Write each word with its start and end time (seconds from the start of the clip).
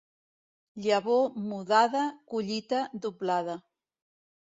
Llavor 0.85 1.27
mudada, 1.51 2.01
collita 2.33 2.81
doblada. 3.05 3.59